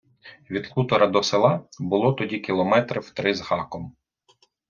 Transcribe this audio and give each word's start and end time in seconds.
Від 0.49 0.67
хутора 0.67 1.07
до 1.07 1.23
села 1.23 1.61
було 1.79 2.13
тоді 2.13 2.39
кілометрів 2.39 3.09
три 3.09 3.33
з 3.35 3.41
гаком. 3.41 3.95